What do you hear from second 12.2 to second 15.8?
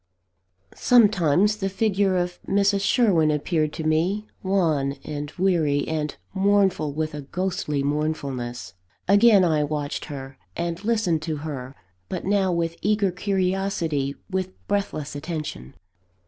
now with eager curiosity, with breathless attention.